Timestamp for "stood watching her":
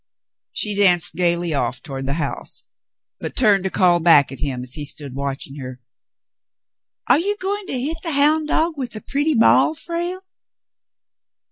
4.83-5.79